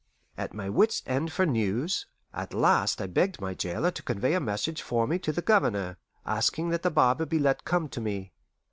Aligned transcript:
At 0.35 0.55
my 0.55 0.67
wits' 0.67 1.03
end 1.05 1.31
for 1.31 1.45
news, 1.45 2.07
at 2.33 2.55
last 2.55 2.99
I 2.99 3.05
begged 3.05 3.39
my 3.39 3.53
jailer 3.53 3.91
to 3.91 4.01
convey 4.01 4.33
a 4.33 4.39
message 4.39 4.81
for 4.81 5.05
me 5.05 5.19
to 5.19 5.31
the 5.31 5.43
Governor, 5.43 5.97
asking 6.25 6.69
that 6.69 6.81
the 6.81 6.89
barber 6.89 7.27
be 7.27 7.37
let 7.37 7.65
come 7.65 7.87
to 7.89 8.01
me. 8.01 8.33